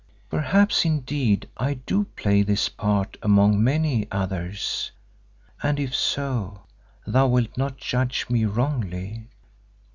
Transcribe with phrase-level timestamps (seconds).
[0.31, 4.89] Perhaps, indeed, I do play this part among many others,
[5.61, 6.63] and if so,
[7.05, 9.27] thou wilt not judge me wrongly.